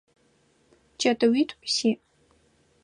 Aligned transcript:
Чэтыуитӏу 0.99 1.57
сиӏ. 1.73 1.99